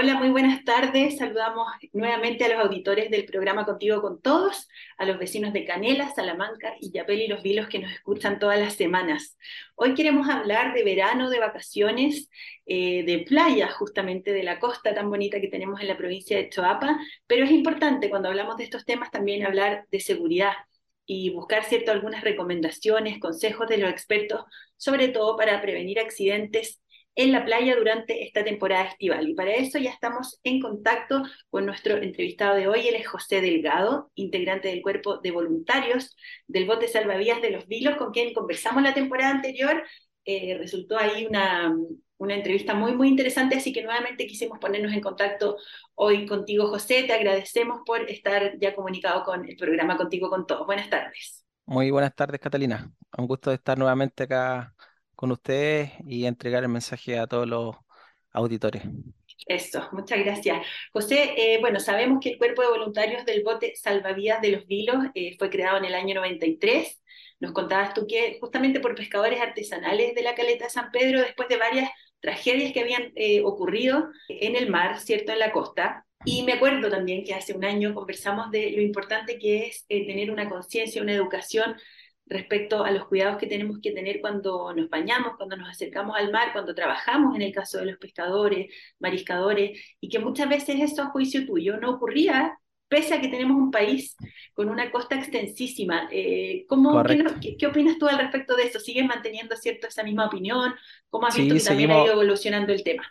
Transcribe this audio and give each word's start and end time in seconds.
Hola, 0.00 0.14
muy 0.14 0.28
buenas 0.28 0.62
tardes. 0.62 1.16
Saludamos 1.18 1.66
nuevamente 1.92 2.44
a 2.44 2.48
los 2.50 2.64
auditores 2.64 3.10
del 3.10 3.24
programa 3.24 3.64
Contigo 3.64 4.00
con 4.00 4.22
Todos, 4.22 4.68
a 4.96 5.04
los 5.04 5.18
vecinos 5.18 5.52
de 5.52 5.64
Canela, 5.64 6.14
Salamanca, 6.14 6.76
Illapel 6.80 7.20
y 7.22 7.26
Los 7.26 7.42
Vilos 7.42 7.66
que 7.66 7.80
nos 7.80 7.90
escuchan 7.90 8.38
todas 8.38 8.60
las 8.60 8.74
semanas. 8.74 9.36
Hoy 9.74 9.94
queremos 9.94 10.28
hablar 10.28 10.72
de 10.72 10.84
verano, 10.84 11.30
de 11.30 11.40
vacaciones, 11.40 12.30
eh, 12.64 13.02
de 13.02 13.24
playa, 13.26 13.72
justamente 13.72 14.32
de 14.32 14.44
la 14.44 14.60
costa 14.60 14.94
tan 14.94 15.10
bonita 15.10 15.40
que 15.40 15.48
tenemos 15.48 15.80
en 15.80 15.88
la 15.88 15.96
provincia 15.96 16.36
de 16.36 16.48
Choapa, 16.48 16.96
pero 17.26 17.44
es 17.44 17.50
importante 17.50 18.08
cuando 18.08 18.28
hablamos 18.28 18.56
de 18.56 18.64
estos 18.64 18.84
temas 18.84 19.10
también 19.10 19.44
hablar 19.44 19.84
de 19.90 19.98
seguridad 19.98 20.52
y 21.06 21.30
buscar 21.30 21.64
cierto 21.64 21.90
algunas 21.90 22.22
recomendaciones, 22.22 23.18
consejos 23.18 23.66
de 23.66 23.78
los 23.78 23.90
expertos, 23.90 24.44
sobre 24.76 25.08
todo 25.08 25.36
para 25.36 25.60
prevenir 25.60 25.98
accidentes 25.98 26.80
en 27.18 27.32
la 27.32 27.44
playa 27.44 27.74
durante 27.74 28.24
esta 28.24 28.44
temporada 28.44 28.84
estival. 28.84 29.28
Y 29.28 29.34
para 29.34 29.52
eso 29.52 29.76
ya 29.78 29.90
estamos 29.90 30.38
en 30.44 30.60
contacto 30.60 31.24
con 31.50 31.66
nuestro 31.66 31.96
entrevistado 31.96 32.54
de 32.54 32.68
hoy, 32.68 32.86
él 32.86 32.94
es 32.94 33.08
José 33.08 33.40
Delgado, 33.40 34.12
integrante 34.14 34.68
del 34.68 34.82
cuerpo 34.82 35.18
de 35.18 35.32
voluntarios 35.32 36.16
del 36.46 36.66
bote 36.66 36.86
salvavidas 36.86 37.42
de 37.42 37.50
los 37.50 37.66
Vilos, 37.66 37.96
con 37.96 38.12
quien 38.12 38.32
conversamos 38.32 38.84
la 38.84 38.94
temporada 38.94 39.32
anterior. 39.32 39.82
Eh, 40.24 40.56
resultó 40.60 40.96
ahí 40.96 41.26
una, 41.26 41.76
una 42.18 42.34
entrevista 42.36 42.74
muy, 42.74 42.94
muy 42.94 43.08
interesante, 43.08 43.56
así 43.56 43.72
que 43.72 43.82
nuevamente 43.82 44.28
quisimos 44.28 44.60
ponernos 44.60 44.92
en 44.92 45.00
contacto 45.00 45.56
hoy 45.96 46.24
contigo, 46.24 46.68
José. 46.68 47.02
Te 47.02 47.14
agradecemos 47.14 47.80
por 47.84 48.08
estar 48.08 48.56
ya 48.60 48.76
comunicado 48.76 49.24
con 49.24 49.44
el 49.44 49.56
programa 49.56 49.96
Contigo 49.96 50.30
con 50.30 50.46
Todos. 50.46 50.66
Buenas 50.66 50.88
tardes. 50.88 51.44
Muy 51.66 51.90
buenas 51.90 52.14
tardes, 52.14 52.38
Catalina. 52.38 52.92
Un 53.16 53.26
gusto 53.26 53.50
estar 53.50 53.76
nuevamente 53.76 54.22
acá 54.22 54.72
con 55.18 55.32
ustedes 55.32 55.90
y 56.06 56.26
entregar 56.26 56.62
el 56.62 56.68
mensaje 56.68 57.18
a 57.18 57.26
todos 57.26 57.44
los 57.44 57.74
auditores. 58.30 58.84
Eso, 59.46 59.88
muchas 59.90 60.20
gracias. 60.20 60.64
José, 60.92 61.34
eh, 61.36 61.58
bueno, 61.60 61.80
sabemos 61.80 62.20
que 62.22 62.30
el 62.30 62.38
Cuerpo 62.38 62.62
de 62.62 62.68
Voluntarios 62.68 63.24
del 63.24 63.42
Bote 63.42 63.74
Salvavidas 63.74 64.40
de 64.40 64.50
los 64.50 64.66
Vilos 64.68 64.96
eh, 65.14 65.34
fue 65.36 65.50
creado 65.50 65.78
en 65.78 65.86
el 65.86 65.96
año 65.96 66.14
93. 66.14 67.02
Nos 67.40 67.50
contabas 67.50 67.94
tú 67.94 68.06
que 68.06 68.38
justamente 68.38 68.78
por 68.78 68.94
pescadores 68.94 69.40
artesanales 69.40 70.14
de 70.14 70.22
la 70.22 70.36
caleta 70.36 70.66
de 70.66 70.70
San 70.70 70.92
Pedro, 70.92 71.20
después 71.20 71.48
de 71.48 71.56
varias 71.56 71.90
tragedias 72.20 72.72
que 72.72 72.80
habían 72.80 73.10
eh, 73.16 73.42
ocurrido 73.42 74.10
en 74.28 74.54
el 74.54 74.70
mar, 74.70 75.00
¿cierto?, 75.00 75.32
en 75.32 75.40
la 75.40 75.50
costa. 75.50 76.06
Y 76.24 76.44
me 76.44 76.52
acuerdo 76.52 76.90
también 76.90 77.24
que 77.24 77.34
hace 77.34 77.54
un 77.54 77.64
año 77.64 77.92
conversamos 77.92 78.52
de 78.52 78.70
lo 78.70 78.82
importante 78.82 79.36
que 79.36 79.66
es 79.66 79.84
tener 79.88 80.30
una 80.30 80.48
conciencia, 80.48 81.02
una 81.02 81.14
educación 81.14 81.74
respecto 82.28 82.84
a 82.84 82.90
los 82.90 83.06
cuidados 83.06 83.38
que 83.38 83.46
tenemos 83.46 83.78
que 83.82 83.92
tener 83.92 84.20
cuando 84.20 84.72
nos 84.74 84.88
bañamos, 84.88 85.36
cuando 85.36 85.56
nos 85.56 85.68
acercamos 85.68 86.16
al 86.16 86.30
mar, 86.30 86.52
cuando 86.52 86.74
trabajamos 86.74 87.34
en 87.34 87.42
el 87.42 87.52
caso 87.52 87.78
de 87.78 87.86
los 87.86 87.98
pescadores, 87.98 88.72
mariscadores, 88.98 89.80
y 90.00 90.08
que 90.08 90.18
muchas 90.18 90.48
veces 90.48 90.76
eso 90.80 91.02
a 91.02 91.06
juicio 91.06 91.46
tuyo 91.46 91.78
no 91.78 91.90
ocurría 91.90 92.58
pese 92.88 93.14
a 93.14 93.20
que 93.20 93.28
tenemos 93.28 93.56
un 93.56 93.70
país 93.70 94.16
con 94.54 94.68
una 94.68 94.90
costa 94.90 95.14
extensísima. 95.14 96.08
Eh, 96.10 96.64
¿cómo, 96.68 97.02
qué, 97.04 97.66
opinas 97.66 97.98
tú 97.98 98.06
al 98.06 98.18
respecto 98.18 98.56
de 98.56 98.64
eso? 98.64 98.80
¿Sigues 98.80 99.06
manteniendo 99.06 99.56
cierto 99.56 99.86
esa 99.86 100.02
misma 100.02 100.26
opinión? 100.26 100.74
¿Cómo 101.10 101.26
has 101.26 101.36
visto 101.36 101.54
que 101.54 101.60
también 101.60 101.90
ha 101.90 102.04
ido 102.04 102.12
evolucionando 102.12 102.72
el 102.72 102.82
tema? 102.82 103.04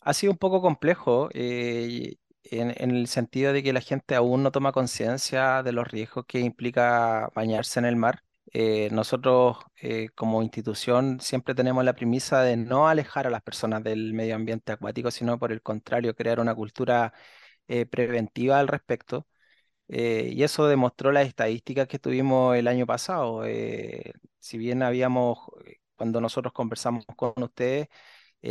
Ha 0.00 0.14
sido 0.14 0.32
un 0.32 0.38
poco 0.38 0.62
complejo. 0.62 1.28
Eh, 1.34 2.14
en, 2.44 2.72
en, 2.76 2.90
el 2.96 3.06
sentido 3.06 3.52
de 3.52 3.62
que 3.62 3.72
la 3.72 3.82
gente 3.82 4.14
aún 4.14 4.42
no 4.42 4.50
toma 4.50 4.72
conciencia 4.72 5.62
de 5.62 5.72
los 5.72 5.86
riesgos 5.86 6.24
que 6.26 6.40
implica 6.40 7.30
bañarse 7.34 7.78
en 7.78 7.84
el 7.84 7.96
mar. 7.96 8.22
Eh, 8.52 8.88
nosotros 8.92 9.58
eh, 9.80 10.08
como 10.16 10.42
institución 10.42 11.20
siempre 11.20 11.54
tenemos 11.54 11.84
la 11.84 11.94
premisa 11.94 12.42
de 12.42 12.56
no 12.56 12.88
alejar 12.88 13.26
a 13.26 13.30
las 13.30 13.42
personas 13.42 13.82
del 13.84 14.12
medio 14.14 14.34
ambiente 14.34 14.72
acuático, 14.72 15.10
sino 15.10 15.38
por 15.38 15.52
el 15.52 15.62
contrario, 15.62 16.14
crear 16.16 16.40
una 16.40 16.54
cultura 16.54 17.12
eh, 17.68 17.86
preventiva 17.86 18.58
al 18.60 18.68
respecto. 18.68 19.26
y 19.88 20.42
eso 20.44 20.68
demostró 20.68 21.12
las 21.12 21.26
estadísticas 21.28 21.88
que 21.88 21.98
tuvimos 21.98 22.56
el 22.56 22.68
año 22.68 22.86
pasado. 22.86 23.42
si 24.38 24.58
bien 24.58 24.82
habíamos, 24.82 25.38
cuando 25.96 26.20
nosotros 26.20 26.52
conversamos 26.52 27.04
con 27.16 27.32
ustedes, 27.42 27.88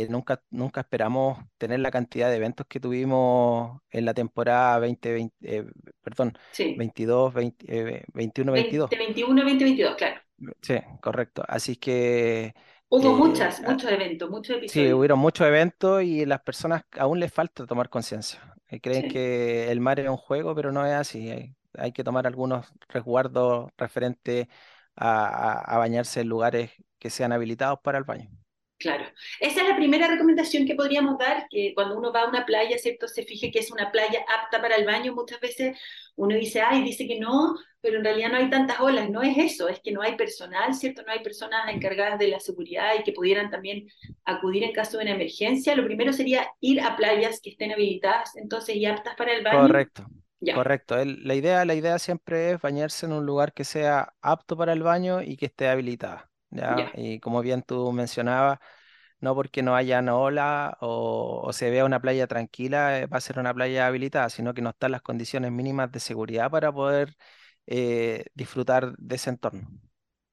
nunca, 0.08 0.42
nunca 0.50 0.80
esperamos 0.82 1.38
tener 1.58 1.80
la 1.80 1.90
cantidad 1.90 2.30
de 2.30 2.36
eventos 2.36 2.66
que 2.68 2.80
tuvimos 2.80 3.80
en 3.90 4.04
la 4.04 4.14
temporada 4.14 4.80
2020, 4.80 5.66
perdón, 6.02 6.32
22, 6.58 7.34
20, 7.34 8.04
21, 8.14 8.52
22. 8.52 8.90
21, 8.90 9.44
20, 9.44 9.64
22, 9.64 9.94
claro. 9.96 10.20
Sí, 10.62 10.76
correcto. 11.00 11.42
Así 11.46 11.76
que... 11.76 12.54
Hubo 12.88 13.12
muchas, 13.14 13.60
muchos 13.62 13.90
eventos, 13.90 14.30
muchos 14.30 14.56
episodios. 14.56 14.88
Sí, 14.88 14.92
hubieron 14.92 15.18
muchos 15.18 15.46
eventos 15.46 16.02
y 16.02 16.24
las 16.26 16.40
personas 16.40 16.84
aún 16.98 17.20
les 17.20 17.32
falta 17.32 17.66
tomar 17.66 17.88
conciencia. 17.88 18.40
Creen 18.82 19.08
que 19.08 19.70
el 19.70 19.80
mar 19.80 20.00
es 20.00 20.08
un 20.08 20.16
juego, 20.16 20.54
pero 20.54 20.72
no 20.72 20.84
es 20.86 20.94
así. 20.94 21.30
Hay, 21.30 21.54
hay 21.74 21.92
que 21.92 22.02
tomar 22.04 22.26
algunos 22.26 22.66
resguardos 22.88 23.70
referentes 23.76 24.48
a, 24.96 25.60
a 25.60 25.78
bañarse 25.78 26.20
en 26.20 26.28
lugares 26.28 26.70
que 26.98 27.10
sean 27.10 27.32
habilitados 27.32 27.78
para 27.80 27.98
el 27.98 28.04
baño. 28.04 28.30
Claro. 28.80 29.04
Esa 29.40 29.60
es 29.60 29.68
la 29.68 29.76
primera 29.76 30.08
recomendación 30.08 30.66
que 30.66 30.74
podríamos 30.74 31.18
dar, 31.18 31.46
que 31.50 31.74
cuando 31.74 31.98
uno 31.98 32.14
va 32.14 32.22
a 32.22 32.28
una 32.28 32.46
playa, 32.46 32.78
¿cierto? 32.78 33.08
Se 33.08 33.24
fije 33.24 33.50
que 33.50 33.58
es 33.58 33.70
una 33.70 33.92
playa 33.92 34.24
apta 34.38 34.58
para 34.58 34.76
el 34.76 34.86
baño. 34.86 35.14
Muchas 35.14 35.38
veces 35.38 35.78
uno 36.16 36.34
dice, 36.34 36.62
ay, 36.62 36.82
dice 36.82 37.06
que 37.06 37.20
no, 37.20 37.56
pero 37.82 37.98
en 37.98 38.04
realidad 38.04 38.30
no 38.30 38.38
hay 38.38 38.48
tantas 38.48 38.80
olas. 38.80 39.10
No 39.10 39.20
es 39.20 39.36
eso, 39.36 39.68
es 39.68 39.80
que 39.80 39.92
no 39.92 40.00
hay 40.00 40.16
personal, 40.16 40.72
¿cierto? 40.72 41.02
No 41.02 41.12
hay 41.12 41.22
personas 41.22 41.68
encargadas 41.68 42.18
de 42.18 42.28
la 42.28 42.40
seguridad 42.40 42.94
y 42.98 43.02
que 43.02 43.12
pudieran 43.12 43.50
también 43.50 43.86
acudir 44.24 44.64
en 44.64 44.72
caso 44.72 44.96
de 44.96 45.04
una 45.04 45.14
emergencia. 45.14 45.76
Lo 45.76 45.84
primero 45.84 46.14
sería 46.14 46.48
ir 46.60 46.80
a 46.80 46.96
playas 46.96 47.42
que 47.42 47.50
estén 47.50 47.72
habilitadas, 47.72 48.34
entonces, 48.36 48.76
y 48.76 48.86
aptas 48.86 49.14
para 49.14 49.34
el 49.34 49.44
baño. 49.44 49.60
Correcto. 49.60 50.06
Correcto. 50.54 50.96
la, 51.04 51.34
idea, 51.34 51.66
la 51.66 51.74
idea 51.74 51.98
siempre 51.98 52.52
es 52.52 52.62
bañarse 52.62 53.04
en 53.04 53.12
un 53.12 53.26
lugar 53.26 53.52
que 53.52 53.64
sea 53.64 54.14
apto 54.22 54.56
para 54.56 54.72
el 54.72 54.82
baño 54.82 55.20
y 55.20 55.36
que 55.36 55.44
esté 55.44 55.68
habilitada. 55.68 56.29
¿Ya? 56.50 56.92
Y 56.94 57.20
como 57.20 57.40
bien 57.40 57.62
tú 57.62 57.92
mencionabas, 57.92 58.58
no 59.20 59.34
porque 59.34 59.62
no 59.62 59.76
haya 59.76 60.00
ola 60.14 60.76
o, 60.80 61.42
o, 61.44 61.52
se 61.52 61.70
vea 61.70 61.84
una 61.84 62.00
playa 62.00 62.26
tranquila, 62.26 63.00
eh, 63.00 63.06
va 63.06 63.18
a 63.18 63.20
ser 63.20 63.38
una 63.38 63.54
playa 63.54 63.86
habilitada, 63.86 64.30
sino 64.30 64.54
que 64.54 64.62
no 64.62 64.70
están 64.70 64.92
las 64.92 65.02
condiciones 65.02 65.52
mínimas 65.52 65.92
de 65.92 66.00
seguridad 66.00 66.50
para 66.50 66.72
poder 66.72 67.14
eh, 67.66 68.24
disfrutar 68.34 68.96
de 68.96 69.16
ese 69.16 69.30
entorno. 69.30 69.68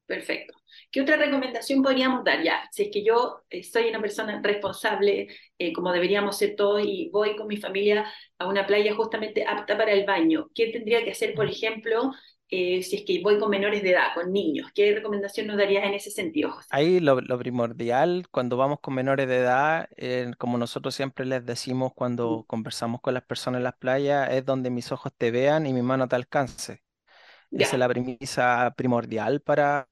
Perfecto. 0.06 0.54
¿Qué 0.90 1.02
otra 1.02 1.16
recomendación 1.16 1.82
podríamos 1.82 2.24
dar 2.24 2.42
ya? 2.42 2.62
Si 2.72 2.84
es 2.84 2.88
que 2.90 3.04
yo 3.04 3.44
eh, 3.50 3.62
soy 3.62 3.90
una 3.90 4.00
persona 4.00 4.40
responsable, 4.42 5.28
como 5.74 5.92
deberíamos 5.92 6.38
ser 6.38 6.56
todos, 6.56 6.82
y 6.82 7.10
voy 7.12 7.36
con 7.36 7.46
mi 7.46 7.58
familia 7.58 8.10
a 8.38 8.46
una 8.46 8.66
playa 8.66 8.94
justamente 8.94 9.44
apta 9.46 9.76
para 9.76 9.92
el 9.92 10.06
baño, 10.06 10.48
¿qué 10.54 10.68
tendría 10.68 11.04
que 11.04 11.10
hacer, 11.10 11.34
por 11.34 11.46
ejemplo, 11.46 12.12
eh, 12.50 12.82
si 12.82 12.96
es 12.96 13.02
que 13.04 13.20
voy 13.22 13.38
con 13.38 13.50
menores 13.50 13.82
de 13.82 13.90
edad, 13.90 14.14
con 14.14 14.32
niños. 14.32 14.70
¿Qué 14.74 14.94
recomendación 14.94 15.46
nos 15.46 15.58
darías 15.58 15.84
en 15.84 15.94
ese 15.94 16.10
sentido, 16.10 16.50
José? 16.50 16.68
Ahí 16.70 16.98
lo, 17.00 17.18
primordial 17.38 18.26
cuando 18.30 18.56
vamos 18.56 18.80
con 18.80 18.94
menores 18.94 19.28
de 19.28 19.36
edad, 19.36 19.88
eh, 19.96 20.30
como 20.38 20.56
nosotros 20.56 20.94
siempre 20.94 21.26
les 21.26 21.44
decimos 21.44 21.92
cuando 21.94 22.44
conversamos 22.46 23.00
con 23.02 23.14
las 23.14 23.24
personas 23.24 23.58
en 23.58 23.64
las 23.64 23.76
playas, 23.76 24.30
es 24.30 24.44
donde 24.44 24.70
mis 24.70 24.90
ojos 24.92 25.12
te 25.16 25.30
vean 25.30 25.66
y 25.66 25.72
mi 25.72 25.82
mano 25.82 26.08
te 26.08 26.16
alcance. 26.16 26.82
Esa 27.50 27.72
es 27.72 27.78
la 27.78 27.88
premisa 27.88 28.74
primordial 28.76 29.40
para 29.40 29.88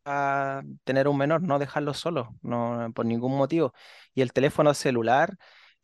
tener 0.85 1.09
un 1.09 1.17
menor, 1.17 1.43
no 1.43 1.59
dejarlo 1.59 1.95
solo, 1.95 2.35
no, 2.43 2.91
por 2.95 3.07
ningún 3.07 3.37
motivo. 3.37 3.73
Y 4.15 4.21
el 4.21 4.33
teléfono 4.33 4.75
celular 4.75 5.39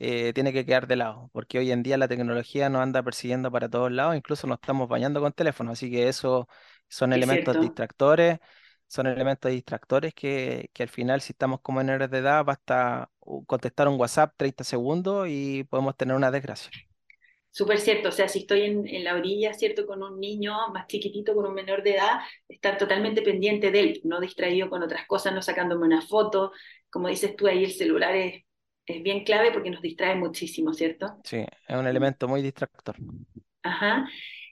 eh, 0.05 0.33
tiene 0.33 0.53
que 0.53 0.67
quedar 0.67 0.89
de 0.89 0.97
lado, 0.97 1.31
porque 1.33 1.61
hoy 1.61 1.71
en 1.71 1.85
día 1.85 1.97
la 1.97 2.09
tecnología 2.09 2.69
nos 2.69 2.83
anda 2.83 3.05
persiguiendo 3.05 3.53
para 3.53 3.69
todos 3.69 3.93
lados, 3.93 4.17
incluso 4.17 4.49
nos 4.49 4.57
estamos 4.57 4.89
bañando 4.89 5.21
con 5.21 5.33
teléfono, 5.33 5.71
así 5.71 5.93
que 5.93 6.09
eso 6.09 6.49
son 6.89 7.13
elementos 7.13 7.61
distractores, 7.61 8.41
son 8.89 9.07
elementos 9.07 9.53
distractores 9.53 10.13
que, 10.13 10.71
que, 10.73 10.83
al 10.83 10.89
final 10.89 11.21
si 11.21 11.31
estamos 11.31 11.61
como 11.61 11.79
menores 11.79 12.11
de 12.11 12.19
edad 12.19 12.45
basta 12.45 13.13
contestar 13.47 13.87
un 13.87 13.95
WhatsApp 14.01 14.35
30 14.37 14.65
segundos 14.65 15.29
y 15.31 15.63
podemos 15.71 15.97
tener 15.97 16.17
una 16.17 16.33
desgracia. 16.33 16.73
Súper 17.53 17.79
cierto, 17.79 18.09
o 18.09 18.13
sea, 18.13 18.27
si 18.27 18.41
estoy 18.41 18.63
en, 18.63 18.89
en, 18.89 19.05
la 19.05 19.15
orilla, 19.15 19.55
¿cierto? 19.55 19.87
Con 19.87 20.03
un 20.03 20.19
niño 20.19 20.53
más 20.73 20.89
chiquitito, 20.89 21.33
con 21.33 21.47
un 21.47 21.55
menor 21.55 21.85
de 21.85 21.95
edad, 21.95 22.19
estar 22.49 22.77
totalmente 22.77 23.23
pendiente 23.23 23.71
de 23.71 23.79
él, 23.79 24.01
no 24.03 24.21
distraído 24.21 24.69
con 24.69 24.83
otras 24.83 25.07
cosas, 25.07 25.33
no 25.33 25.43
sacándome 25.43 25.87
una 25.87 26.03
foto. 26.03 26.51
Como 26.91 27.07
dices 27.07 27.37
tú, 27.37 27.47
ahí 27.47 27.63
el 27.63 27.73
celular 27.73 28.17
es 28.17 28.43
es 28.87 29.03
bien 29.03 29.25
clave 29.25 29.53
porque 29.53 29.71
nos 29.71 29.83
distrae 29.83 30.17
muchísimo, 30.17 30.73
¿cierto? 30.73 31.19
Sí, 31.25 31.45
es 31.69 31.77
un 31.77 31.87
elemento 31.87 32.29
muy 32.29 32.43
distractor. 32.43 32.97
Ajá. 33.63 34.09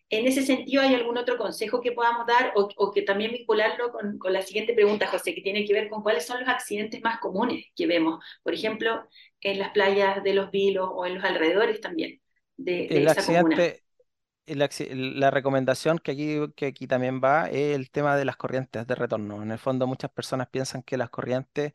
En 0.08 0.26
ese 0.26 0.42
sentido, 0.42 0.82
¿hay 0.82 0.94
algún 0.94 1.18
otro 1.18 1.38
consejo 1.38 1.80
que 1.80 1.92
podamos 1.92 2.26
dar 2.26 2.52
o, 2.56 2.90
que 2.90 3.02
también 3.02 3.30
vincularlo 3.30 3.92
con, 3.92 4.18
la 4.32 4.42
siguiente 4.42 4.74
pregunta, 4.74 5.06
José, 5.06 5.34
que 5.34 5.40
tiene 5.40 5.64
que 5.64 5.72
ver 5.72 5.88
con 5.88 6.02
cuáles 6.02 6.26
son 6.26 6.40
los 6.40 6.48
accidentes 6.48 7.00
más 7.00 7.20
comunes 7.20 7.66
que 7.76 7.86
vemos? 7.86 8.24
Por 8.42 8.52
ejemplo, 8.52 9.06
en 9.40 9.60
las 9.60 9.70
playas 9.70 10.22
de 10.24 10.34
los 10.34 10.50
Vilos 10.50 10.88
o 10.92 11.06
en 11.06 11.14
los 11.14 11.24
alrededores 11.24 11.80
también 11.80 12.20
de, 12.56 12.86
el 12.86 13.06
esa 13.06 13.20
accidente, 13.20 13.84
la 14.46 15.30
recomendación 15.30 15.98
que 15.98 16.10
aquí, 16.10 16.40
que 16.56 16.66
aquí 16.66 16.86
también 16.88 17.20
va 17.22 17.48
es 17.48 17.76
el 17.76 17.90
tema 17.90 18.16
de 18.16 18.24
las 18.24 18.36
corrientes 18.36 18.86
de 18.86 18.94
retorno. 18.94 19.42
En 19.42 19.52
el 19.52 19.58
fondo, 19.58 19.86
muchas 19.86 20.10
personas 20.10 20.48
piensan 20.48 20.82
que 20.82 20.96
las 20.96 21.10
corrientes 21.10 21.72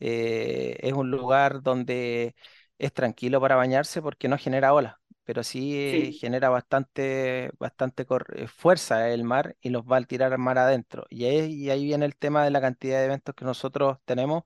eh, 0.00 0.76
es 0.80 0.92
un 0.92 1.10
lugar 1.10 1.62
donde 1.62 2.34
es 2.78 2.92
tranquilo 2.92 3.40
para 3.40 3.56
bañarse 3.56 4.02
porque 4.02 4.28
no 4.28 4.38
genera 4.38 4.72
olas, 4.74 4.96
pero 5.24 5.42
sí 5.42 6.12
Sí, 6.12 6.20
genera 6.20 6.48
bastante, 6.50 7.50
bastante 7.58 8.06
eh, 8.34 8.46
fuerza 8.48 9.08
el 9.10 9.24
mar 9.24 9.56
y 9.60 9.70
los 9.70 9.82
va 9.84 9.98
a 9.98 10.02
tirar 10.04 10.32
al 10.32 10.38
mar 10.38 10.58
adentro. 10.58 11.06
Y 11.10 11.24
ahí, 11.24 11.52
y 11.54 11.70
ahí 11.70 11.84
viene 11.84 12.04
el 12.06 12.16
tema 12.16 12.44
de 12.44 12.50
la 12.50 12.60
cantidad 12.60 12.98
de 12.98 13.06
eventos 13.06 13.34
que 13.34 13.44
nosotros 13.44 13.98
tenemos, 14.04 14.44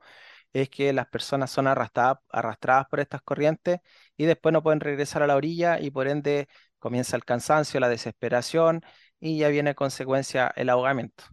es 0.53 0.69
que 0.71 0.93
las 0.93 1.07
personas 1.09 1.51
son 1.51 1.67
arrastradas, 1.67 2.19
arrastradas 2.31 2.87
por 2.89 3.01
estas 3.01 3.23
corrientes 3.23 3.81
y 4.17 4.25
después 4.27 4.53
no 4.53 4.63
pueden 4.63 4.81
regresar 4.81 5.23
a 5.23 5.27
la 5.27 5.37
orilla 5.37 5.81
y 5.81 5.91
por 5.91 6.09
ende 6.09 6.49
comienza 6.79 7.17
el 7.17 7.25
cansancio, 7.25 7.81
la 7.81 7.89
desesperación 7.89 8.83
y 9.21 9.39
ya 9.39 9.49
viene 9.49 9.71
en 9.71 9.75
consecuencia 9.77 10.53
el 10.57 10.71
ahogamiento. 10.71 11.25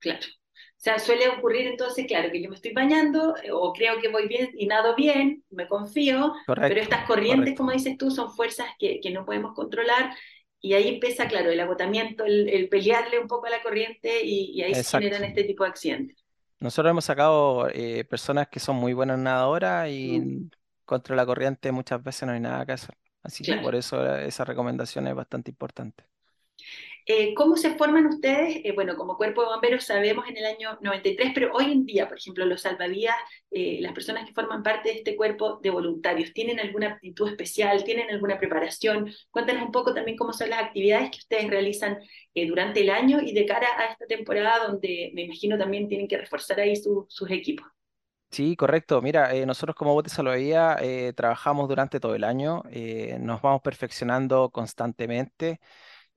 claro. 0.00 0.37
O 0.78 0.80
sea, 0.80 0.98
suele 1.00 1.28
ocurrir 1.28 1.66
entonces, 1.66 2.06
claro, 2.06 2.30
que 2.30 2.40
yo 2.42 2.48
me 2.48 2.54
estoy 2.56 2.72
bañando 2.72 3.36
eh, 3.42 3.50
o 3.52 3.72
creo 3.72 4.00
que 4.00 4.08
voy 4.08 4.28
bien 4.28 4.50
y 4.56 4.66
nado 4.66 4.94
bien, 4.94 5.44
me 5.50 5.66
confío, 5.68 6.34
pero 6.66 6.80
Correcto, 6.80 6.80
estas 6.80 7.04
corrientes, 7.06 7.54
correcto. 7.54 7.56
como 7.56 7.72
dices 7.72 7.98
tú, 7.98 8.10
son 8.12 8.30
fuerzas 8.30 8.66
que, 8.78 9.00
que 9.00 9.10
no 9.10 9.24
podemos 9.24 9.54
controlar 9.54 10.14
y 10.60 10.74
ahí 10.74 10.88
empieza, 10.88 11.26
claro, 11.28 11.50
el 11.50 11.60
agotamiento, 11.60 12.24
el, 12.24 12.48
el 12.48 12.68
pelearle 12.68 13.18
un 13.18 13.28
poco 13.28 13.46
a 13.46 13.50
la 13.50 13.62
corriente 13.62 14.22
y, 14.24 14.52
y 14.52 14.62
ahí 14.62 14.74
se 14.74 14.84
Exacto. 14.84 14.98
generan 14.98 15.24
este 15.24 15.44
tipo 15.44 15.64
de 15.64 15.70
accidentes. 15.70 16.24
Nosotros 16.60 16.90
hemos 16.90 17.04
sacado 17.04 17.68
eh, 17.72 18.04
personas 18.04 18.48
que 18.48 18.58
son 18.60 18.76
muy 18.76 18.92
buenas 18.92 19.18
nadadoras 19.18 19.88
Mm, 20.04 20.28
y 20.28 20.50
contra 20.84 21.14
la 21.16 21.24
corriente 21.26 21.70
muchas 21.72 22.02
veces 22.02 22.26
no 22.26 22.32
hay 22.32 22.40
nada 22.40 22.66
que 22.66 22.72
hacer. 22.72 22.96
Así 23.22 23.44
que 23.44 23.54
claro. 23.54 23.62
por 23.62 23.74
eso 23.76 24.16
esa 24.16 24.44
recomendación 24.44 25.06
es 25.06 25.14
bastante 25.14 25.50
importante. 25.50 26.04
Eh, 27.10 27.32
¿Cómo 27.32 27.56
se 27.56 27.74
forman 27.74 28.04
ustedes? 28.04 28.60
Eh, 28.64 28.72
bueno, 28.74 28.94
como 28.94 29.16
cuerpo 29.16 29.40
de 29.40 29.48
bomberos 29.48 29.84
sabemos 29.84 30.28
en 30.28 30.36
el 30.36 30.44
año 30.44 30.76
93, 30.82 31.32
pero 31.34 31.54
hoy 31.54 31.72
en 31.72 31.86
día, 31.86 32.06
por 32.06 32.18
ejemplo, 32.18 32.44
los 32.44 32.60
salvavidas, 32.60 33.16
eh, 33.50 33.78
las 33.80 33.94
personas 33.94 34.26
que 34.26 34.34
forman 34.34 34.62
parte 34.62 34.90
de 34.90 34.96
este 34.96 35.16
cuerpo 35.16 35.58
de 35.62 35.70
voluntarios, 35.70 36.34
¿tienen 36.34 36.60
alguna 36.60 36.88
aptitud 36.88 37.30
especial? 37.30 37.82
¿Tienen 37.82 38.10
alguna 38.10 38.38
preparación? 38.38 39.10
Cuéntanos 39.30 39.62
un 39.62 39.72
poco 39.72 39.94
también 39.94 40.18
cómo 40.18 40.34
son 40.34 40.50
las 40.50 40.62
actividades 40.62 41.10
que 41.10 41.16
ustedes 41.20 41.48
realizan 41.48 41.98
durante 42.34 42.82
el 42.82 42.90
año 42.90 43.20
y 43.22 43.32
de 43.32 43.46
cara 43.46 43.66
a 43.78 43.86
esta 43.86 44.06
temporada 44.06 44.68
donde 44.68 45.10
me 45.14 45.22
imagino 45.22 45.56
también 45.56 45.88
tienen 45.88 46.08
que 46.08 46.18
reforzar 46.18 46.60
ahí 46.60 46.76
su, 46.76 47.06
sus 47.08 47.30
equipos. 47.30 47.66
Sí, 48.30 48.54
correcto. 48.54 49.00
Mira, 49.00 49.32
nosotros 49.46 49.74
como 49.74 49.94
Bote 49.94 50.10
Salvavidas 50.10 50.82
eh, 50.82 51.14
trabajamos 51.16 51.68
durante 51.68 51.98
todo 51.98 52.14
el 52.14 52.22
año, 52.22 52.62
nos 53.18 53.40
vamos 53.40 53.62
perfeccionando 53.62 54.50
constantemente. 54.50 55.58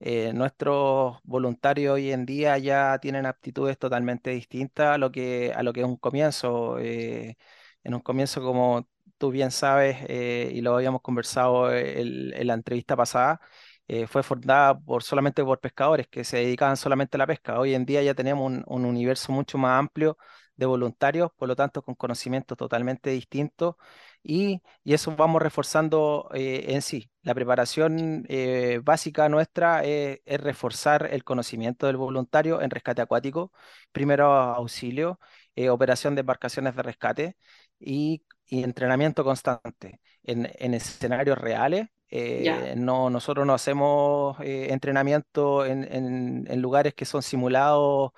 Eh, 0.04 0.34
nuestros 0.34 1.20
voluntarios 1.24 1.94
hoy 1.94 2.12
en 2.12 2.26
día 2.26 2.58
ya 2.58 2.98
tienen 3.00 3.26
aptitudes 3.28 3.78
totalmente 3.78 4.32
distintas 4.32 4.96
a 4.96 4.98
lo 4.98 5.12
que, 5.12 5.54
a 5.56 5.62
lo 5.64 5.74
que 5.74 5.82
es 5.82 5.86
un 5.86 5.98
comienzo. 5.98 6.80
Eh, 6.80 7.38
en 7.84 7.94
un 7.94 8.00
comienzo, 8.02 8.42
como 8.42 8.88
tú 9.20 9.30
bien 9.32 9.52
sabes, 9.52 9.98
eh, 10.08 10.52
y 10.54 10.62
lo 10.62 10.76
habíamos 10.76 11.02
conversado 11.02 11.72
el- 11.72 12.34
en 12.34 12.48
la 12.48 12.54
entrevista 12.56 12.96
pasada, 12.96 13.40
eh, 13.88 14.08
fue 14.08 14.24
fundada 14.24 14.78
por, 14.80 15.04
solamente 15.04 15.44
por 15.44 15.60
pescadores 15.60 16.08
que 16.08 16.24
se 16.24 16.38
dedicaban 16.38 16.78
solamente 16.78 17.18
a 17.18 17.20
la 17.20 17.28
pesca. 17.28 17.60
Hoy 17.60 17.74
en 17.76 17.86
día 17.86 18.02
ya 18.04 18.14
tenemos 18.16 18.52
un 18.68 18.86
universo 18.86 19.32
mucho 19.32 19.58
más 19.60 19.78
amplio 19.80 20.18
de 20.56 20.66
voluntarios, 20.66 21.32
por 21.38 21.48
lo 21.48 21.56
tanto 21.56 21.82
con 21.84 21.94
conocimientos 21.96 22.58
totalmente 22.58 23.10
distintos 23.12 23.76
y, 24.24 24.62
y 24.84 24.94
eso 24.94 25.16
vamos 25.16 25.42
reforzando 25.42 26.30
eh, 26.34 26.66
en 26.70 26.82
sí. 26.82 27.10
La 27.24 27.34
preparación 27.36 28.26
eh, 28.30 28.80
básica 28.84 29.30
nuestra 29.30 29.84
eh, 29.86 30.22
es 30.26 30.40
reforzar 30.42 31.10
el 31.12 31.24
conocimiento 31.24 31.88
del 31.88 31.98
voluntario 31.98 32.62
en 32.62 32.70
rescate 32.72 33.02
acuático, 33.02 33.52
primero 33.92 34.26
auxilio, 34.32 35.20
eh, 35.56 35.70
operación 35.70 36.16
de 36.16 36.22
embarcaciones 36.22 36.76
de 36.76 36.84
rescate 36.84 37.38
y, 37.80 38.24
y 38.46 38.64
entrenamiento 38.64 39.24
constante 39.24 40.02
en, 40.24 40.50
en 40.56 40.74
escenarios 40.74 41.38
reales. 41.38 41.88
Eh, 42.10 42.74
no, 42.78 43.10
nosotros 43.10 43.46
no 43.48 43.54
hacemos 43.54 44.38
eh, 44.42 44.68
entrenamiento 44.72 45.66
en, 45.66 45.84
en- 45.94 46.46
en 46.50 46.62
lugares 46.62 46.94
que 46.94 47.06
son 47.06 47.22
simulados 47.24 48.12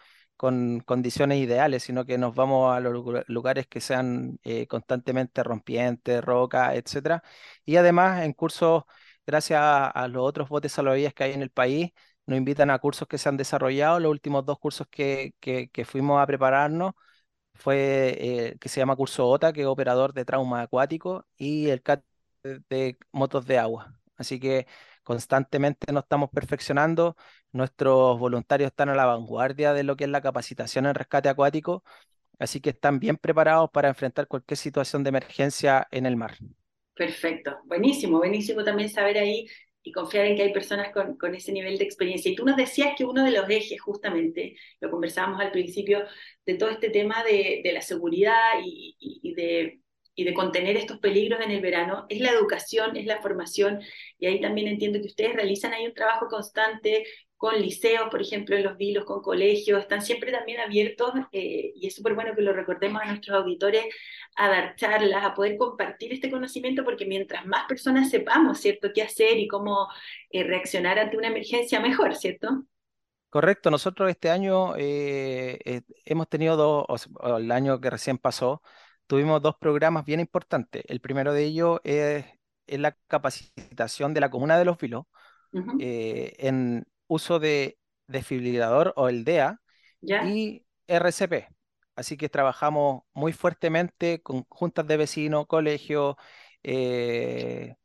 con 0.44 0.82
condiciones 0.82 1.38
ideales, 1.40 1.84
sino 1.84 2.06
que 2.06 2.18
nos 2.18 2.36
vamos 2.36 2.76
a 2.76 2.82
los 2.82 2.92
lugar- 2.92 3.24
lugares 3.30 3.66
que 3.66 3.80
sean 3.80 4.40
eh, 4.44 4.68
constantemente 4.68 5.42
rompientes, 5.42 6.22
roca, 6.22 6.76
etcétera. 6.76 7.24
Y 7.64 7.78
además 7.78 8.24
en 8.26 8.34
cursos, 8.34 8.84
gracias 9.26 9.62
a, 9.64 10.06
los 10.10 10.22
otros 10.22 10.50
botes 10.50 10.74
salvavidas 10.74 11.14
que 11.14 11.24
hay 11.24 11.32
en 11.32 11.44
el 11.44 11.50
país, 11.50 11.92
nos 12.26 12.38
invitan 12.38 12.72
a 12.72 12.80
cursos 12.80 13.08
que 13.08 13.18
se 13.18 13.30
han 13.30 13.38
desarrollado. 13.38 14.02
Los 14.02 14.12
últimos 14.12 14.46
dos 14.46 14.60
cursos 14.60 14.86
que, 14.92 15.34
que, 15.40 15.86
fuimos 15.86 16.22
a 16.22 16.28
prepararnos 16.28 16.92
fue 17.56 18.18
eh, 18.20 18.58
que 18.60 18.70
se 18.70 18.80
llama 18.82 18.96
curso 18.96 19.28
OTA, 19.28 19.54
que 19.54 19.62
es 19.62 19.68
operador 19.68 20.14
de 20.14 20.26
trauma 20.26 20.62
acuático, 20.64 21.26
y 21.38 21.70
el 21.70 21.82
CAT 21.82 22.04
de 22.70 22.98
motos 23.12 23.46
de 23.46 23.60
agua. 23.60 23.98
Así 24.18 24.40
que 24.40 24.68
constantemente 25.04 25.92
nos 25.92 26.04
estamos 26.04 26.30
perfeccionando. 26.32 27.16
Nuestros 27.52 28.18
voluntarios 28.20 28.70
están 28.72 28.90
a 28.90 28.96
la 28.96 29.06
vanguardia 29.06 29.74
de 29.74 29.84
lo 29.84 29.96
que 29.96 30.06
es 30.06 30.10
la 30.10 30.22
capacitación 30.22 30.86
en 30.86 30.96
rescate 30.96 31.30
acuático, 31.30 31.84
así 32.40 32.62
que 32.62 32.72
están 32.72 33.00
bien 33.00 33.18
preparados 33.18 33.70
para 33.72 33.90
enfrentar 33.90 34.28
cualquier 34.28 34.58
situación 34.58 35.04
de 35.04 35.10
emergencia 35.10 35.88
en 35.92 36.06
el 36.06 36.16
mar. 36.16 36.38
perfecto. 36.96 37.58
Buenísimo, 37.66 38.20
buenísimo 38.20 38.64
también 38.64 38.90
saber 38.90 39.18
ahí 39.18 39.48
y 39.82 39.92
confiar 39.92 40.26
en 40.28 40.36
que 40.38 40.44
hay 40.44 40.54
personas 40.54 40.92
con, 40.94 41.36
ese 41.36 41.52
nivel 41.52 41.78
de 41.78 41.84
experiencia. 41.84 42.32
Y 42.32 42.36
tú 42.36 42.46
nos 42.46 42.56
decías 42.56 42.94
que 42.98 43.04
uno 43.04 43.24
de 43.26 43.32
los 43.32 43.50
ejes, 43.50 43.82
justamente, 43.82 44.56
lo 44.80 44.90
conversábamos 44.90 45.42
al 45.42 45.52
principio, 45.52 46.06
de 46.46 46.56
todo 46.56 46.70
este 46.70 46.90
tema 46.90 47.24
de, 47.24 47.62
la 47.74 47.82
seguridad 47.82 48.60
y 48.64 49.34
de 49.36 49.83
y 50.16 50.24
de 50.24 50.34
contener 50.34 50.78
estos 50.78 51.00
peligros 51.00 51.42
en 51.42 51.52
el 51.52 51.62
verano, 51.62 52.06
es 52.10 52.20
la 52.22 52.32
educación, 52.32 52.96
es 52.98 53.06
la 53.06 53.22
formación, 53.22 53.82
y 54.20 54.28
ahí 54.28 54.40
también 54.42 54.68
entiendo 54.68 55.00
que 55.00 55.08
ustedes 55.08 55.34
realizan 55.34 55.74
ahí 55.74 55.86
un 55.86 55.94
trabajo 55.94 56.28
constante 56.28 57.06
con 57.44 57.62
liceos, 57.62 58.08
por 58.10 58.22
ejemplo, 58.22 58.56
en 58.56 58.64
los 58.64 58.78
vilos, 58.78 59.04
con 59.04 59.22
colegios, 59.22 59.82
están 59.82 60.02
siempre 60.02 60.32
también 60.32 60.62
abiertos, 60.62 61.12
eh, 61.34 61.74
y 61.76 61.88
es 61.88 61.96
súper 61.96 62.14
bueno 62.14 62.34
que 62.36 62.42
lo 62.42 62.54
recordemos 62.54 63.02
a 63.02 63.06
nuestros 63.06 63.38
auditores, 63.38 63.84
a 64.38 64.48
dar 64.48 64.76
charlas, 64.78 65.26
a 65.26 65.34
poder 65.34 65.58
compartir 65.58 66.14
este 66.14 66.32
conocimiento, 66.32 66.86
porque 66.86 67.06
mientras 67.06 67.46
más 67.46 67.66
personas 67.68 68.10
sepamos, 68.10 68.60
¿cierto?, 68.60 68.92
qué 68.94 69.02
hacer 69.02 69.38
y 69.38 69.50
cómo 69.50 69.90
eh, 70.30 70.44
reaccionar 70.44 71.00
ante 71.00 71.18
una 71.18 71.28
emergencia, 71.28 71.82
mejor, 71.82 72.16
¿cierto? 72.16 72.64
Correcto, 73.30 73.70
nosotros 73.72 74.10
este 74.10 74.30
año 74.30 74.76
eh, 74.78 75.82
hemos 76.06 76.30
tenido 76.30 76.56
dos, 76.56 77.10
o 77.20 77.38
el 77.38 77.52
año 77.52 77.82
que 77.82 77.90
recién 77.90 78.20
pasó, 78.20 78.62
tuvimos 79.08 79.42
dos 79.42 79.56
programas 79.58 80.06
bien 80.06 80.20
importantes. 80.20 80.84
El 80.88 81.02
primero 81.02 81.34
de 81.34 81.44
ellos 81.46 81.80
es, 81.84 82.26
es 82.68 82.80
la 82.80 82.94
capacitación 83.08 84.14
de 84.14 84.22
la 84.22 84.30
Comuna 84.32 84.58
de 84.58 84.66
Los 84.66 84.78
Vilos 84.78 85.06
Uh 85.54 85.60
-huh. 85.62 85.78
eh, 85.78 86.34
en 86.40 86.86
uso 87.08 87.40
de 87.40 87.80
desfibrilador 88.08 88.94
o 88.96 89.10
el 89.10 89.24
DEA 89.26 89.62
y 90.20 90.66
RCP. 90.88 91.50
Así 91.96 92.18
que 92.18 92.30
trabajamos 92.30 93.04
muy 93.14 93.34
fuertemente 93.34 94.22
con 94.24 94.46
juntas 94.50 94.88
de 94.88 94.98
vecinos, 94.98 95.48
colegios, 95.48 96.16
eh, 96.64 97.76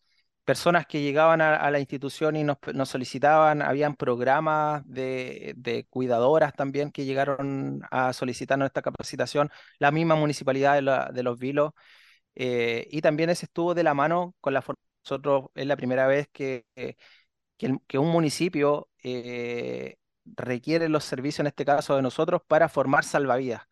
personas 0.48 0.86
que 0.86 1.02
llegaban 1.02 1.40
a, 1.42 1.56
a 1.56 1.70
la 1.70 1.78
institución 1.80 2.36
y 2.36 2.44
nos, 2.44 2.56
nos 2.74 2.88
solicitaban, 2.88 3.62
habían 3.62 3.96
programas 3.96 4.82
de, 4.86 5.54
de 5.58 5.84
cuidadoras 5.90 6.54
también 6.54 6.90
que 6.90 7.04
llegaron 7.04 7.82
a 7.90 8.12
solicitar 8.14 8.58
nuestra 8.58 8.82
capacitación, 8.82 9.50
la 9.78 9.90
misma 9.92 10.16
municipalidad 10.16 10.74
de, 10.76 10.82
la- 10.82 11.10
de 11.12 11.22
Los 11.22 11.38
Vilos, 11.38 11.72
eh, 12.36 12.88
y 12.90 13.00
también 13.02 13.30
ese 13.30 13.46
estuvo 13.46 13.74
de 13.74 13.82
la 13.84 13.94
mano 13.94 14.34
con 14.40 14.54
la. 14.54 14.64
Nosotros 15.04 15.46
es 15.54 15.66
la 15.66 15.76
primera 15.76 16.06
vez 16.06 16.28
que, 16.32 16.66
que, 17.56 17.66
el- 17.66 17.78
que 17.86 17.98
un 17.98 18.10
municipio 18.10 18.88
eh, 19.02 19.96
requiere 20.24 20.88
los 20.88 21.04
servicios, 21.04 21.40
en 21.40 21.46
este 21.48 21.64
caso 21.64 21.96
de 21.96 22.02
nosotros, 22.02 22.42
para 22.46 22.68
formar 22.68 23.04
salvavidas. 23.04 23.62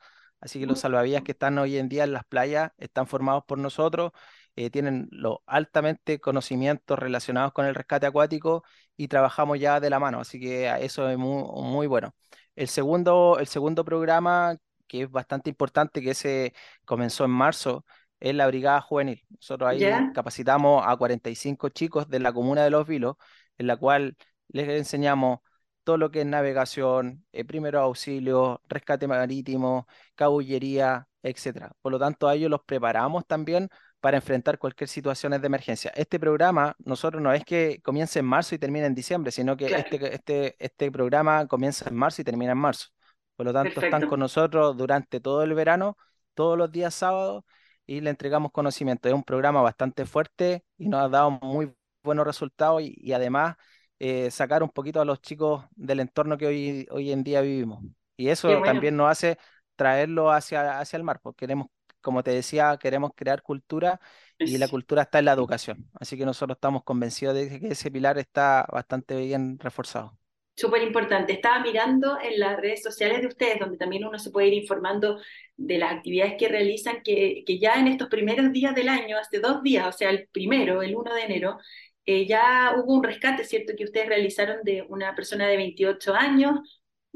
Así 0.40 0.60
que 0.60 0.66
los 0.66 0.80
salvavidas 0.80 1.22
que 1.22 1.32
están 1.32 1.58
hoy 1.58 1.76
en 1.78 1.88
día 1.88 2.04
en 2.04 2.12
las 2.12 2.24
playas 2.24 2.72
están 2.78 3.06
formados 3.06 3.44
por 3.46 3.58
nosotros, 3.58 4.12
eh, 4.56 4.70
tienen 4.70 5.08
los 5.10 5.38
altamente 5.46 6.18
conocimientos 6.20 6.98
relacionados 6.98 7.52
con 7.52 7.66
el 7.66 7.74
rescate 7.74 8.06
acuático 8.06 8.64
y 8.96 9.08
trabajamos 9.08 9.60
ya 9.60 9.80
de 9.80 9.90
la 9.90 10.00
mano, 10.00 10.20
así 10.20 10.40
que 10.40 10.68
eso 10.80 11.08
es 11.08 11.18
muy, 11.18 11.44
muy 11.62 11.86
bueno. 11.86 12.14
El 12.56 12.68
segundo, 12.68 13.38
el 13.38 13.46
segundo 13.48 13.84
programa, 13.84 14.56
que 14.88 15.02
es 15.02 15.10
bastante 15.10 15.50
importante, 15.50 16.00
que 16.02 16.14
se 16.14 16.54
comenzó 16.84 17.24
en 17.24 17.32
marzo, 17.32 17.84
es 18.20 18.34
la 18.34 18.46
Brigada 18.46 18.80
Juvenil. 18.80 19.24
Nosotros 19.28 19.70
ahí 19.70 19.84
capacitamos 20.14 20.82
a 20.86 20.96
45 20.96 21.68
chicos 21.68 22.08
de 22.08 22.20
la 22.20 22.32
comuna 22.32 22.64
de 22.64 22.70
Los 22.70 22.86
Vilos, 22.86 23.16
en 23.58 23.66
la 23.66 23.76
cual 23.76 24.16
les 24.48 24.68
enseñamos 24.68 25.40
todo 25.84 25.98
lo 25.98 26.10
que 26.10 26.20
es 26.22 26.26
navegación, 26.26 27.24
eh, 27.32 27.44
primeros 27.44 27.82
auxilios, 27.82 28.58
rescate 28.68 29.06
marítimo, 29.06 29.86
cabullería, 30.14 31.08
etcétera. 31.22 31.72
Por 31.80 31.92
lo 31.92 31.98
tanto, 31.98 32.28
a 32.28 32.34
ellos 32.34 32.50
los 32.50 32.62
preparamos 32.64 33.26
también 33.26 33.68
para 34.06 34.18
enfrentar 34.18 34.56
cualquier 34.56 34.86
situación 34.86 35.32
de 35.32 35.44
emergencia. 35.44 35.90
Este 35.96 36.20
programa, 36.20 36.76
nosotros 36.84 37.20
no 37.20 37.32
es 37.32 37.44
que 37.44 37.80
comience 37.82 38.20
en 38.20 38.24
marzo 38.24 38.54
y 38.54 38.58
termine 38.58 38.86
en 38.86 38.94
diciembre, 38.94 39.32
sino 39.32 39.56
que 39.56 39.66
Claro, 39.66 39.82
este, 39.82 40.14
este, 40.14 40.56
este 40.60 40.92
programa 40.92 41.48
comienza 41.48 41.88
en 41.88 41.96
marzo 41.96 42.22
y 42.22 42.24
termina 42.24 42.52
en 42.52 42.58
marzo. 42.58 42.90
Por 43.34 43.46
lo 43.46 43.52
tanto, 43.52 43.80
están 43.80 44.06
con 44.06 44.20
nosotros 44.20 44.76
durante 44.76 45.18
todo 45.18 45.42
el 45.42 45.54
verano, 45.54 45.98
todos 46.34 46.56
los 46.56 46.70
días 46.70 46.94
sábados, 46.94 47.42
y 47.84 48.00
le 48.00 48.10
entregamos 48.10 48.52
conocimiento. 48.52 49.08
Es 49.08 49.14
un 49.16 49.24
programa 49.24 49.60
bastante 49.60 50.06
fuerte 50.06 50.62
y 50.78 50.88
nos 50.88 51.00
ha 51.00 51.08
dado 51.08 51.32
muy 51.42 51.74
buenos 52.04 52.24
resultados 52.24 52.82
y, 52.82 52.94
y 52.96 53.12
además 53.12 53.56
eh, 53.98 54.30
sacar 54.30 54.62
un 54.62 54.70
poquito 54.70 55.00
a 55.00 55.04
los 55.04 55.20
chicos 55.20 55.64
del 55.74 55.98
entorno 55.98 56.38
que 56.38 56.46
hoy, 56.46 56.86
hoy 56.92 57.10
en 57.10 57.24
día 57.24 57.40
vivimos. 57.40 57.82
Y 58.16 58.28
eso 58.28 58.46
bueno. 58.46 58.62
también 58.62 58.96
nos 58.96 59.10
hace 59.10 59.36
traerlo 59.74 60.30
hacia, 60.30 60.78
hacia 60.78 60.96
el 60.96 61.02
mar, 61.02 61.18
porque 61.20 61.38
queremos, 61.40 61.66
como 62.06 62.22
te 62.22 62.30
decía, 62.30 62.78
queremos 62.80 63.10
crear 63.16 63.42
cultura 63.42 64.00
y 64.38 64.58
la 64.58 64.68
cultura 64.68 65.02
está 65.02 65.18
en 65.18 65.24
la 65.24 65.32
educación. 65.32 65.90
Así 65.94 66.16
que 66.16 66.24
nosotros 66.24 66.56
estamos 66.56 66.84
convencidos 66.84 67.34
de 67.34 67.58
que 67.60 67.68
ese 67.68 67.90
pilar 67.90 68.16
está 68.18 68.64
bastante 68.72 69.16
bien 69.16 69.58
reforzado. 69.58 70.16
súper 70.54 70.82
importante. 70.82 71.32
Estaba 71.32 71.60
mirando 71.60 72.18
en 72.20 72.38
las 72.40 72.56
redes 72.60 72.82
sociales 72.82 73.20
de 73.20 73.26
ustedes, 73.28 73.58
donde 73.58 73.76
también 73.76 74.04
uno 74.04 74.18
se 74.18 74.30
puede 74.30 74.48
ir 74.48 74.54
informando 74.54 75.18
de 75.56 75.78
las 75.78 75.92
actividades 75.92 76.36
que 76.38 76.48
realizan, 76.48 77.02
que, 77.02 77.42
que 77.46 77.58
ya 77.58 77.74
en 77.74 77.88
estos 77.88 78.08
primeros 78.08 78.52
días 78.52 78.74
del 78.74 78.88
año, 78.88 79.18
hace 79.18 79.40
dos 79.40 79.62
días, 79.62 79.86
o 79.88 79.92
sea, 79.92 80.10
el 80.10 80.28
primero, 80.28 80.82
el 80.82 80.94
1 80.96 81.14
de 81.14 81.22
enero, 81.22 81.58
eh, 82.06 82.26
ya 82.26 82.74
hubo 82.76 82.94
un 82.94 83.02
rescate, 83.04 83.44
¿cierto?, 83.44 83.74
que 83.76 83.84
ustedes 83.84 84.08
realizaron 84.08 84.58
de 84.64 84.82
una 84.88 85.14
persona 85.16 85.48
de 85.48 85.56
28 85.56 86.14
años, 86.14 86.60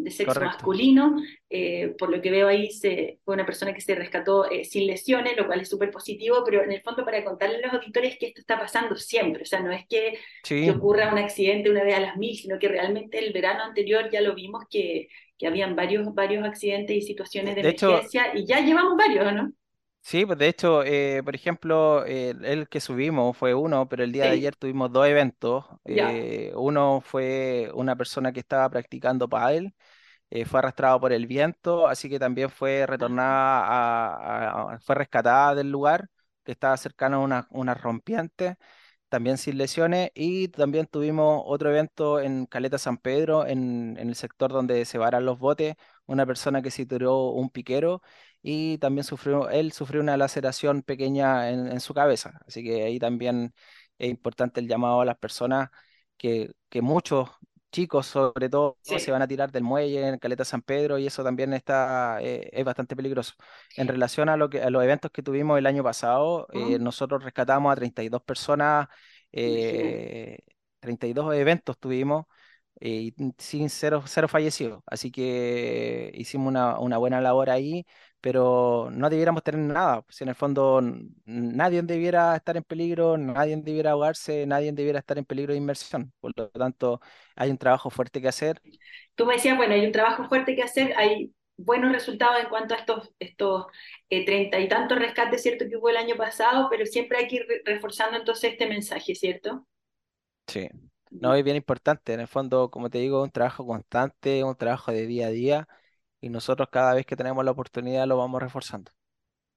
de 0.02 0.10
sexo 0.10 0.34
Correcto. 0.34 0.56
masculino, 0.56 1.16
eh, 1.48 1.94
por 1.98 2.10
lo 2.10 2.20
que 2.20 2.30
veo 2.30 2.48
ahí 2.48 2.70
se, 2.70 3.18
fue 3.24 3.34
una 3.34 3.46
persona 3.46 3.74
que 3.74 3.80
se 3.80 3.94
rescató 3.94 4.50
eh, 4.50 4.64
sin 4.64 4.86
lesiones, 4.86 5.36
lo 5.36 5.46
cual 5.46 5.60
es 5.60 5.68
súper 5.68 5.90
positivo, 5.90 6.42
pero 6.44 6.62
en 6.62 6.72
el 6.72 6.82
fondo 6.82 7.04
para 7.04 7.22
contarle 7.24 7.56
a 7.56 7.66
los 7.66 7.74
auditores 7.74 8.16
que 8.18 8.26
esto 8.26 8.40
está 8.40 8.58
pasando 8.58 8.96
siempre, 8.96 9.42
o 9.42 9.46
sea, 9.46 9.60
no 9.60 9.72
es 9.72 9.86
que, 9.86 10.18
ocurra 10.70 11.12
un 11.12 11.18
accidente 11.18 11.70
una 11.70 11.84
vez 11.84 11.94
a 11.94 12.00
las 12.00 12.16
mil, 12.16 12.36
sino 12.36 12.58
que 12.58 12.68
realmente 12.68 13.18
el 13.18 13.32
verano 13.32 13.62
anterior 13.62 14.08
ya 14.10 14.20
lo 14.20 14.34
vimos 14.34 14.64
que, 14.70 15.08
que 15.38 15.46
habían 15.46 15.76
varios, 15.76 16.14
varios 16.14 16.44
accidentes 16.44 16.96
y 16.96 17.02
situaciones 17.02 17.54
de 17.54 17.62
de 17.62 17.68
hecho, 17.70 17.88
emergencia 17.88 18.32
y 18.34 18.46
ya 18.46 18.60
llevamos 18.60 18.96
varios, 18.96 19.32
¿no? 19.32 19.52
Sí, 20.02 20.26
pues 20.26 20.38
de 20.38 20.48
hecho, 20.48 20.82
eh, 20.82 21.22
por 21.24 21.34
ejemplo, 21.36 22.04
eh, 22.06 22.34
el 22.42 22.68
que 22.68 22.80
subimos 22.80 23.36
fue 23.36 23.54
uno, 23.54 23.88
pero 23.88 24.02
el 24.02 24.10
día 24.12 24.24
de 24.26 24.30
Sí, 24.30 24.32
ayer 24.32 24.56
tuvimos 24.56 24.90
dos 24.90 25.06
eventos. 25.06 25.64
ya. 25.86 26.20
Eh, 26.24 26.52
uno 26.56 27.00
fue 27.04 27.70
una 27.74 27.94
persona 27.96 28.32
que 28.32 28.40
estaba 28.40 28.68
practicando 28.70 29.28
pádel, 29.28 29.74
eh, 30.30 30.44
fue 30.46 30.60
arrastrado 30.60 31.00
por 31.00 31.12
el 31.12 31.26
viento, 31.26 31.88
así 31.88 32.08
que 32.10 32.18
también 32.20 32.50
fue 32.50 32.86
retornada 32.86 33.64
a, 33.66 34.74
a- 34.74 34.80
fue 34.80 34.96
rescatada 34.96 35.54
del 35.56 35.70
lugar, 35.70 36.08
que 36.44 36.52
estaba 36.52 36.76
cercano 36.78 37.18
a 37.18 37.20
una, 37.20 37.48
una 37.50 37.74
rompiente, 37.74 38.56
también 39.08 39.38
sin 39.38 39.58
lesiones, 39.58 40.10
y 40.14 40.48
también 40.48 40.86
tuvimos 40.86 41.42
otro 41.46 41.70
evento 41.70 42.20
en 42.20 42.46
Caleta 42.46 42.78
San 42.78 42.96
Pedro, 42.98 43.46
en, 43.46 43.96
en 43.98 44.08
el 44.08 44.14
sector 44.14 44.52
donde 44.52 44.84
se 44.84 44.98
varan 44.98 45.24
los 45.26 45.38
botes, 45.38 45.74
una 46.10 46.26
persona 46.26 46.62
que 46.62 46.70
se 46.70 46.86
tiró 46.86 47.30
un 47.30 47.50
piquero 47.50 48.02
y 48.42 48.78
también 48.78 49.04
sufrió, 49.04 49.48
él 49.50 49.72
sufrió 49.72 50.00
una 50.00 50.16
laceración 50.16 50.82
pequeña 50.82 51.50
en, 51.50 51.68
en 51.68 51.80
su 51.80 51.94
cabeza. 51.94 52.40
Así 52.46 52.62
que 52.64 52.84
ahí 52.84 52.98
también 52.98 53.54
es 53.98 54.10
importante 54.10 54.60
el 54.60 54.68
llamado 54.68 55.00
a 55.00 55.04
las 55.04 55.18
personas 55.18 55.70
que, 56.16 56.52
que 56.68 56.82
muchos 56.82 57.30
chicos, 57.70 58.06
sobre 58.06 58.48
todo, 58.48 58.78
se 58.82 59.10
van 59.12 59.22
a 59.22 59.28
tirar 59.28 59.52
del 59.52 59.62
muelle 59.62 60.08
en 60.08 60.18
Caleta 60.18 60.44
San 60.44 60.62
Pedro 60.62 60.98
y 60.98 61.06
eso 61.06 61.22
también 61.22 61.52
está, 61.52 62.18
eh, 62.20 62.50
es 62.52 62.64
bastante 62.64 62.96
peligroso. 62.96 63.34
En 63.76 63.86
relación 63.88 64.28
a, 64.28 64.36
lo 64.36 64.50
que, 64.50 64.62
a 64.62 64.70
los 64.70 64.82
eventos 64.82 65.10
que 65.10 65.22
tuvimos 65.22 65.58
el 65.58 65.66
año 65.66 65.82
pasado, 65.84 66.48
eh, 66.52 66.78
¿Mm? 66.78 66.82
nosotros 66.82 67.22
rescatamos 67.22 67.72
a 67.72 67.76
32 67.76 68.22
personas, 68.22 68.88
eh, 69.32 70.38
32 70.80 71.34
eventos 71.34 71.78
tuvimos 71.78 72.26
eh, 72.80 73.12
sin 73.38 73.68
cero, 73.70 74.02
cero 74.06 74.28
fallecidos. 74.28 74.82
Así 74.86 75.10
que 75.10 76.10
hicimos 76.14 76.48
una, 76.48 76.78
una 76.80 76.98
buena 76.98 77.20
labor 77.20 77.50
ahí, 77.50 77.86
pero 78.20 78.88
no 78.92 79.10
debiéramos 79.10 79.42
tener 79.42 79.60
nada. 79.60 80.04
Si 80.08 80.24
en 80.24 80.28
el 80.30 80.34
fondo 80.34 80.80
nadie 81.24 81.82
debiera 81.82 82.36
estar 82.36 82.56
en 82.56 82.64
peligro, 82.64 83.16
nadie 83.18 83.56
debiera 83.56 83.92
ahogarse, 83.92 84.46
nadie 84.46 84.72
debiera 84.72 84.98
estar 85.00 85.18
en 85.18 85.24
peligro 85.24 85.52
de 85.52 85.58
inmersión. 85.58 86.12
Por 86.20 86.32
lo 86.36 86.48
tanto, 86.50 87.00
hay 87.36 87.50
un 87.50 87.58
trabajo 87.58 87.90
fuerte 87.90 88.20
que 88.20 88.28
hacer. 88.28 88.62
Tú 89.14 89.26
me 89.26 89.34
decías, 89.34 89.56
bueno, 89.56 89.74
hay 89.74 89.84
un 89.86 89.92
trabajo 89.92 90.24
fuerte 90.28 90.56
que 90.56 90.62
hacer, 90.62 90.94
hay 90.96 91.32
buenos 91.56 91.92
resultados 91.92 92.40
en 92.42 92.48
cuanto 92.48 92.74
a 92.74 92.78
estos, 92.78 93.12
estos 93.18 93.66
eh, 94.08 94.24
treinta 94.24 94.58
y 94.60 94.68
tantos 94.68 94.98
rescates, 94.98 95.42
¿cierto?, 95.42 95.66
que 95.68 95.76
hubo 95.76 95.88
el 95.90 95.96
año 95.96 96.16
pasado, 96.16 96.68
pero 96.70 96.86
siempre 96.86 97.18
hay 97.18 97.28
que 97.28 97.36
ir 97.36 97.46
re- 97.48 97.62
reforzando 97.64 98.16
entonces 98.18 98.52
este 98.52 98.66
mensaje, 98.66 99.14
¿cierto? 99.14 99.66
Sí. 100.46 100.89
No, 101.10 101.34
es 101.34 101.44
bien 101.44 101.56
importante. 101.56 102.12
En 102.12 102.20
el 102.20 102.28
fondo, 102.28 102.70
como 102.70 102.88
te 102.88 102.98
digo, 102.98 103.18
es 103.18 103.24
un 103.24 103.30
trabajo 103.32 103.66
constante, 103.66 104.44
un 104.44 104.56
trabajo 104.56 104.92
de 104.92 105.06
día 105.06 105.26
a 105.26 105.30
día, 105.30 105.68
y 106.20 106.28
nosotros 106.28 106.68
cada 106.70 106.94
vez 106.94 107.04
que 107.06 107.16
tenemos 107.16 107.44
la 107.44 107.50
oportunidad 107.50 108.06
lo 108.06 108.16
vamos 108.16 108.40
reforzando. 108.40 108.92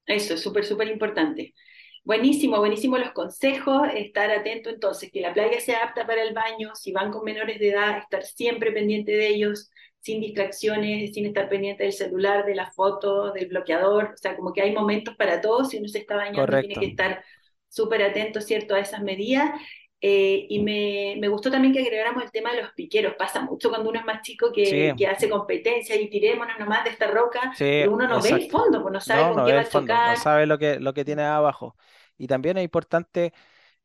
Eso 0.05 0.33
es 0.33 0.41
súper, 0.41 0.65
súper 0.65 0.88
importante. 0.89 1.53
Buenísimo, 2.03 2.57
buenísimo 2.60 2.98
los 2.98 3.12
consejos, 3.12 3.88
estar 3.95 4.29
atento 4.29 4.69
entonces, 4.69 5.10
que 5.12 5.22
la 5.22 5.33
playa 5.33 5.62
sea 5.62 5.83
apta 5.86 6.05
para 6.05 6.22
el 6.24 6.33
baño, 6.33 6.75
si 6.75 6.91
van 6.91 7.12
con 7.12 7.24
menores 7.24 7.60
de 7.60 7.69
edad, 7.69 8.00
estar 8.00 8.24
siempre 8.24 8.74
pendiente 8.74 9.13
de 9.13 9.27
ellos, 9.29 9.69
sin 10.00 10.19
distracciones, 10.19 11.13
sin 11.13 11.25
estar 11.27 11.48
pendiente 11.48 11.83
del 11.83 11.93
celular, 11.93 12.45
de 12.45 12.55
la 12.55 12.72
foto, 12.72 13.31
del 13.31 13.48
bloqueador, 13.48 14.12
o 14.13 14.17
sea, 14.17 14.36
como 14.36 14.51
que 14.51 14.62
hay 14.62 14.74
momentos 14.74 15.15
para 15.15 15.39
todos, 15.39 15.69
si 15.69 15.77
uno 15.77 15.88
se 15.88 16.00
está 16.00 16.17
bañando 16.17 16.57
tiene 16.57 16.77
que 16.77 16.88
estar 16.88 17.24
súper 17.69 18.03
atento, 18.03 18.41
¿cierto?, 18.41 18.75
a 18.75 18.79
esas 18.81 19.01
medidas. 19.01 19.51
Eh, 20.05 20.48
y 20.50 20.60
me, 20.60 21.15
me, 21.17 21.29
gustó 21.29 21.50
también 21.50 21.74
que 21.74 21.79
agregáramos 21.79 22.25
el 22.25 22.31
tema 22.31 22.51
de 22.51 22.62
los 22.62 22.74
piqueros. 22.74 23.13
Pasa 23.17 23.39
mucho 23.39 23.69
cuando 23.69 23.89
uno 23.89 24.00
es 24.00 24.05
más 24.05 24.22
chico 24.22 24.51
Sí, 24.53 24.91
que, 24.98 25.07
hace 25.07 25.29
competencia 25.29 25.95
y 25.95 26.10
tirémonos 26.10 26.60
nomás 26.60 26.83
de 26.83 26.89
esta 26.89 27.10
roca, 27.10 27.53
sí, 27.53 27.63
pero 27.63 27.93
uno 27.93 28.05
no 28.05 28.22
ve 28.22 28.29
el 28.31 28.51
fondo, 28.51 28.81
pues 28.81 28.91
no 28.91 29.00
sabe 29.00 29.22
No, 29.22 29.27
con 29.29 29.38
no 29.38 29.45
qué 29.45 29.53
va 29.53 29.62
a 29.62 29.63
fondo, 29.63 29.95
no 29.95 30.03
chocar. 30.03 30.17
sabe 30.17 30.45
lo 30.45 30.60
que, 30.60 30.77
lo 30.81 30.93
que 30.93 31.05
tiene 31.05 31.24
abajo. 31.24 31.77
Y 32.17 32.27
también 32.27 32.57
es 32.57 32.65
importante 32.65 33.31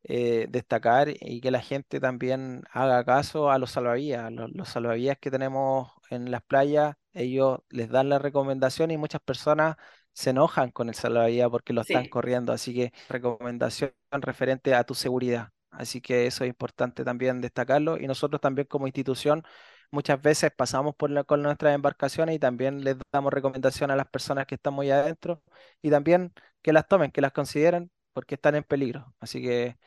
eh, 0.03 0.47
destacar 0.49 1.09
y 1.09 1.41
que 1.41 1.53
la 1.53 1.61
gente 1.61 2.01
también 2.01 2.65
haga 2.73 3.05
caso 3.05 3.53
a 3.53 3.59
los 3.61 3.71
salvavidas. 3.71 4.33
Los, 4.33 4.51
los 4.51 4.69
salvavidas 4.69 5.19
que 5.19 5.31
tenemos 5.31 5.93
en 6.11 6.33
las 6.33 6.43
playas, 6.43 6.97
ellos 7.13 7.61
les 7.71 7.91
dan 7.91 8.09
la 8.09 8.19
recomendación 8.19 8.91
y 8.91 8.97
muchas 8.97 9.21
personas 9.21 9.77
se 10.13 10.31
enojan 10.31 10.73
con 10.73 10.89
el 10.89 10.97
salvavidas 10.97 11.49
porque 11.49 11.73
lo 11.73 11.83
están 11.83 12.09
corriendo. 12.09 12.53
Así 12.53 12.75
que 12.75 12.93
recomendación 13.09 13.93
referente 14.11 14.75
a 14.75 14.83
tu 14.83 14.95
seguridad. 14.95 15.51
Así 15.71 16.01
que 16.01 16.27
eso 16.27 16.45
es 16.45 16.49
importante 16.51 17.05
también 17.05 17.41
destacarlo. 17.41 17.99
Y 17.99 18.07
nosotros 18.07 18.41
también 18.41 18.67
como 18.69 18.87
institución 18.87 19.43
muchas 19.91 20.21
veces 20.21 20.51
pasamos 20.57 20.95
por 20.97 21.11
la- 21.11 21.25
con 21.25 21.43
nuestras 21.43 21.75
embarcaciones 21.75 22.35
y 22.37 22.39
también 22.39 22.83
les 22.85 22.97
damos 23.13 23.33
recomendación 23.33 23.91
a 23.91 23.97
las 23.97 24.09
personas 24.09 24.47
que 24.47 24.55
están 24.57 24.75
muy 24.75 24.91
adentro 24.91 25.43
y 25.83 25.91
también 25.91 26.33
que 26.63 26.73
las 26.73 26.87
tomen, 26.89 27.11
que 27.11 27.21
las 27.21 27.33
consideren 27.33 27.91
porque 28.13 28.35
están 28.37 28.55
en 28.57 28.65
peligro. 28.65 29.15
Así 29.21 29.41
que 29.43 29.79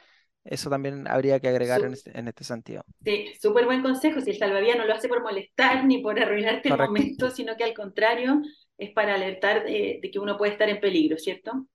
eso 0.45 0.69
también 0.69 1.07
habría 1.09 1.39
que 1.39 1.49
agregar 1.49 1.83
en 1.85 1.93
este, 1.93 2.17
en 2.19 2.27
este 2.29 2.43
sentido. 2.45 2.85
sí, 3.03 3.33
súper 3.41 3.65
buen 3.65 3.81
consejo. 3.81 4.21
Si 4.21 4.31
el 4.31 4.37
salvavidas 4.37 4.77
no 4.77 4.85
lo 4.85 4.93
hace 4.93 5.07
por 5.07 5.21
molestar 5.23 5.85
ni 5.85 5.99
por 6.01 6.19
arruinarte 6.19 6.69
el 6.69 6.77
Correcto. 6.77 6.77
momento, 6.77 7.29
sino 7.31 7.55
que 7.57 7.63
al 7.63 7.73
contrario 7.73 8.41
es 8.77 8.91
para 8.93 9.15
alertar 9.15 9.63
de, 9.65 9.99
de 10.01 10.11
que 10.11 10.19
uno 10.19 10.37
puede 10.37 10.53
estar 10.53 10.69
en 10.69 10.79
peligro, 10.79 11.17
¿cierto? 11.17 11.67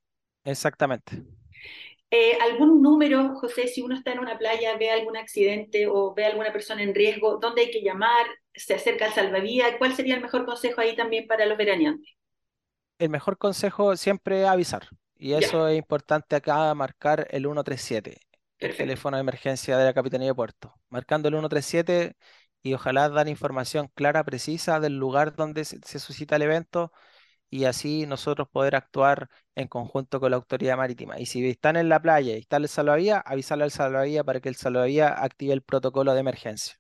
Exactamente. 0.45 1.23
Eh, 2.11 2.39
¿algún 2.41 2.83
número, 2.83 3.35
José, 3.37 3.67
si 3.69 3.83
uno 3.83 3.97
está 3.97 4.13
en 4.13 4.21
una 4.21 4.39
playa, 4.39 4.77
ve 4.79 4.91
algún 4.91 5.17
accidente 5.17 5.87
o 5.89 6.15
ve 6.15 6.25
alguna 6.25 6.53
persona 6.53 6.83
en 6.83 6.95
riesgo, 6.95 7.39
dónde 7.39 7.63
hay 7.63 7.71
que 7.71 7.83
llamar? 7.83 8.27
¿Se 8.55 8.75
acerca 8.75 9.07
al 9.07 9.13
salvavidas? 9.13 9.75
¿Cuál 9.79 9.95
sería 9.95 10.15
el 10.15 10.23
mejor 10.23 10.47
consejo 10.47 10.81
ahí 10.81 10.95
también 10.97 11.27
para 11.27 11.47
los 11.47 11.59
veraneantes? 11.59 12.09
El 12.99 13.11
mejor 13.11 13.39
consejo 13.39 13.97
siempre 13.97 14.43
es 14.43 14.49
avisar. 14.49 14.89
Y 15.17 15.33
Ya, 15.39 15.49
eso 15.49 15.69
es 15.69 15.79
importante 15.79 16.37
acá, 16.37 16.75
marcar 16.75 17.27
el 17.31 17.43
137, 17.43 18.21
el 18.59 18.77
teléfono 18.77 19.17
de 19.17 19.23
emergencia 19.23 19.77
de 19.79 19.85
la 19.87 19.95
Capitanía 19.95 20.29
de 20.29 20.35
Puerto. 20.35 20.75
Marcando 20.89 21.29
el 21.29 21.35
137 21.35 22.17
y 22.63 22.75
ojalá 22.75 23.09
dar 23.09 23.29
información 23.29 23.89
clara, 23.95 24.25
precisa 24.25 24.81
del 24.81 24.99
lugar 24.99 25.35
donde 25.37 25.65
se, 25.65 25.81
se 25.85 25.99
suscita 25.99 26.37
el 26.37 26.43
evento 26.43 26.93
y 27.51 27.65
así 27.65 28.07
nosotros 28.07 28.49
poder 28.49 28.75
actuar 28.77 29.29
en 29.55 29.69
conjunto 29.69 30.21
con 30.21 30.31
la 30.31 30.37
autoridad 30.39 30.77
marítima. 30.77 31.19
Y 31.21 31.27
si 31.27 31.47
están 31.49 31.77
en 31.77 31.89
la 31.89 32.01
playa 32.03 32.35
y 32.37 32.41
está 32.41 32.57
el 32.59 32.69
salvavidas, 32.69 33.23
avisarle 33.27 33.65
al 33.65 33.71
salvavidas 33.71 34.25
para 34.25 34.41
que 34.41 34.49
el 34.49 34.57
salvavidas 34.57 35.15
active 35.23 35.53
el 35.55 35.63
protocolo 35.63 36.15
de 36.15 36.21
emergencia. 36.21 36.75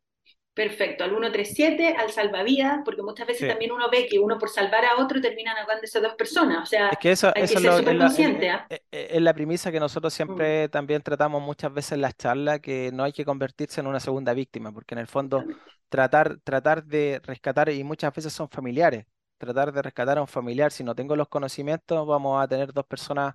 Perfecto, 0.54 1.04
al 1.04 1.10
137, 1.10 1.94
al 1.96 2.10
salvavidas, 2.10 2.80
porque 2.84 3.02
muchas 3.02 3.26
veces 3.26 3.46
Sí. 3.46 3.46
también 3.46 3.72
uno 3.72 3.90
ve 3.90 4.06
que 4.08 4.18
uno 4.18 4.38
por 4.38 4.48
salvar 4.48 4.84
a 4.86 4.96
otro 4.96 5.20
terminan 5.20 5.56
ahogándose 5.58 6.00
dos 6.00 6.14
personas. 6.14 6.62
O 6.62 6.66
Es 6.88 6.98
sea, 6.98 6.98
que 6.98 7.10
eso, 7.12 7.34
hay 7.34 7.44
que 7.44 7.48
eso 7.48 7.58
es, 7.58 7.62
ser 7.62 7.62
lo- 7.64 7.78
es 7.80 7.96
la, 7.96 8.06
es- 8.16 8.16
consciente, 8.16 8.48
¿ah? 8.50 8.66
es- 8.68 8.80
es- 8.90 9.10
es 9.12 9.22
la 9.22 9.34
premisa 9.34 9.72
que 9.72 9.80
nosotros 9.80 10.14
Mm, 10.28 10.46
siempre 10.46 10.68
también 10.68 11.02
tratamos 11.02 11.42
muchas 11.42 11.72
veces 11.72 11.92
en 11.92 12.00
las 12.02 12.16
charlas, 12.16 12.60
que 12.60 12.90
no 12.92 13.04
hay 13.04 13.12
que 13.12 13.24
convertirse 13.24 13.80
en 13.80 13.86
una 13.88 14.00
segunda 14.00 14.34
víctima, 14.34 14.72
porque 14.72 14.94
en 14.94 15.00
el 15.00 15.06
fondo 15.08 15.46
tratar, 15.88 16.38
tratar 16.44 16.84
de 16.84 17.20
rescatar, 17.24 17.70
y 17.70 17.82
muchas 17.84 18.12
veces 18.14 18.32
son 18.32 18.48
familiares, 18.48 19.06
tratar 19.38 19.72
de 19.72 19.82
rescatar 19.82 20.18
a 20.18 20.20
un 20.22 20.28
familiar, 20.28 20.72
si 20.72 20.84
no 20.84 20.94
tengo 20.94 21.16
los 21.16 21.28
conocimientos, 21.28 22.06
vamos 22.06 22.42
a 22.42 22.48
tener 22.48 22.72
dos 22.72 22.86
personas, 22.86 23.34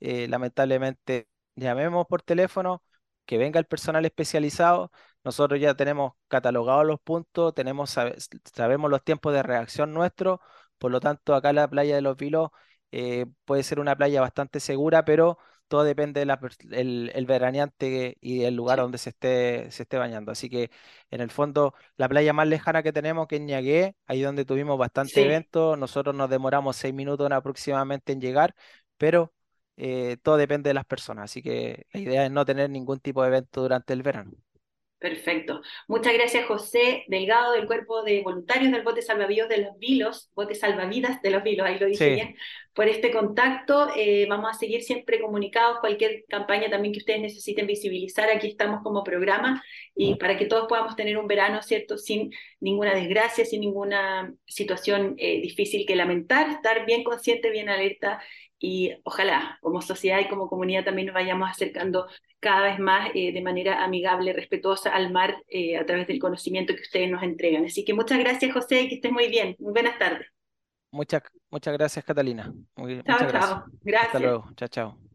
eh, 0.00 0.28
lamentablemente, 0.28 1.28
llamemos 1.56 2.06
por 2.06 2.22
teléfono, 2.22 2.82
que 3.26 3.38
venga 3.38 3.58
el 3.60 3.66
personal 3.66 4.04
especializado, 4.04 4.90
nosotros 5.24 5.60
ya 5.60 5.74
tenemos 5.74 6.12
catalogados 6.28 6.86
los 6.86 7.00
puntos, 7.00 7.54
tenemos, 7.54 7.90
sabe- 7.90 8.16
sabemos 8.54 8.90
los 8.90 9.04
tiempos 9.04 9.32
de 9.32 9.42
reacción 9.42 9.92
nuestros, 9.94 10.40
por 10.78 10.90
lo 10.90 11.00
tanto, 11.00 11.34
acá 11.34 11.52
la 11.52 11.68
playa 11.68 11.94
de 11.94 12.00
Los 12.02 12.16
Vilos, 12.16 12.50
eh, 12.92 13.26
puede 13.44 13.62
ser 13.62 13.78
una 13.80 13.96
playa 13.96 14.20
bastante 14.20 14.58
segura, 14.60 15.04
pero 15.04 15.38
todo 15.70 15.84
depende 15.84 16.18
del 16.20 17.10
el, 17.14 17.26
veraneante 17.26 18.18
y 18.20 18.42
el 18.42 18.56
lugar 18.56 18.80
donde 18.80 18.98
se 18.98 19.10
esté, 19.10 19.70
se 19.70 19.84
esté 19.84 19.98
bañando. 19.98 20.32
Así 20.32 20.50
que 20.50 20.68
en 21.10 21.20
el 21.20 21.30
fondo, 21.30 21.74
la 21.96 22.08
playa 22.08 22.32
más 22.32 22.48
lejana 22.48 22.82
que 22.82 22.92
tenemos, 22.92 23.28
que 23.28 23.36
es 23.36 23.42
Ñagué, 23.42 23.94
ahí 24.06 24.20
donde 24.20 24.44
tuvimos 24.44 24.76
bastante 24.78 25.22
evento, 25.24 25.76
nosotros 25.76 26.12
nos 26.16 26.28
demoramos 26.28 26.76
seis 26.76 26.92
minutos 26.92 27.30
aproximadamente 27.30 28.12
en 28.12 28.20
llegar, 28.20 28.56
pero 28.96 29.32
eh, 29.76 30.16
todo 30.22 30.36
depende 30.36 30.70
de 30.70 30.74
las 30.74 30.84
personas. 30.86 31.26
Así 31.30 31.40
que 31.40 31.86
la 31.92 32.00
idea 32.00 32.24
es 32.26 32.32
no 32.32 32.44
tener 32.44 32.68
ningún 32.68 32.98
tipo 32.98 33.22
de 33.22 33.28
evento 33.28 33.62
durante 33.62 33.92
el 33.92 34.02
verano. 34.02 34.32
Perfecto. 35.00 35.62
Muchas 35.88 36.12
gracias, 36.12 36.44
José 36.44 37.04
Delgado, 37.08 37.52
del 37.54 37.66
Cuerpo 37.66 38.02
de 38.02 38.20
Voluntarios 38.22 38.70
del 38.70 38.82
Bote 38.82 39.00
Salvavidas 39.00 39.48
de 39.48 39.56
los 39.56 39.78
Vilos, 39.78 40.30
Bote 40.34 40.54
Salvavidas 40.54 41.22
de 41.22 41.30
los 41.30 41.42
Vilos, 41.42 41.66
ahí 41.66 41.78
lo 41.78 41.86
dije 41.86 42.10
bien, 42.10 42.36
por 42.74 42.86
este 42.86 43.10
contacto. 43.10 43.88
Eh, 43.96 44.26
vamos 44.28 44.50
a 44.50 44.58
seguir 44.58 44.82
siempre 44.82 45.18
comunicados, 45.18 45.78
cualquier 45.80 46.26
campaña 46.28 46.68
también 46.68 46.92
que 46.92 46.98
ustedes 46.98 47.22
necesiten 47.22 47.66
visibilizar, 47.66 48.28
aquí 48.28 48.48
estamos 48.48 48.82
como 48.82 49.02
programa, 49.02 49.64
y 49.94 50.16
para 50.16 50.36
que 50.36 50.44
todos 50.44 50.68
podamos 50.68 50.94
tener 50.96 51.16
un 51.16 51.26
verano, 51.26 51.62
¿cierto?, 51.62 51.96
sin 51.96 52.30
ninguna 52.60 52.94
desgracia, 52.94 53.46
sin 53.46 53.62
ninguna 53.62 54.34
situación 54.44 55.14
eh, 55.16 55.40
difícil 55.40 55.86
que 55.86 55.96
lamentar, 55.96 56.50
estar 56.50 56.84
bien 56.84 57.04
consciente, 57.04 57.48
bien 57.48 57.70
alerta 57.70 58.20
y 58.60 58.92
ojalá 59.04 59.58
como 59.62 59.80
sociedad 59.80 60.20
y 60.20 60.28
como 60.28 60.48
comunidad 60.48 60.84
también 60.84 61.06
nos 61.06 61.14
vayamos 61.14 61.50
acercando 61.50 62.06
cada 62.38 62.62
vez 62.62 62.78
más 62.78 63.10
eh, 63.14 63.32
de 63.32 63.40
manera 63.40 63.82
amigable, 63.82 64.34
respetuosa 64.34 64.94
al 64.94 65.10
mar 65.10 65.42
eh, 65.48 65.78
a 65.78 65.86
través 65.86 66.06
del 66.06 66.20
conocimiento 66.20 66.74
que 66.74 66.82
ustedes 66.82 67.10
nos 67.10 67.22
entregan. 67.22 67.64
Así 67.64 67.84
que 67.84 67.94
muchas 67.94 68.18
gracias 68.18 68.52
José, 68.52 68.86
que 68.88 68.96
estés 68.96 69.12
muy 69.12 69.28
bien. 69.28 69.56
Muy 69.58 69.72
buenas 69.72 69.98
tardes. 69.98 70.26
Muchas, 70.92 71.22
muchas 71.50 71.72
gracias 71.72 72.04
Catalina. 72.04 72.52
Muy, 72.76 73.02
chao, 73.02 73.18
chao. 73.30 73.64
Gracias. 73.82 74.06
Hasta 74.06 74.18
luego. 74.18 74.44
Chao, 74.56 74.68
chao. 74.68 75.09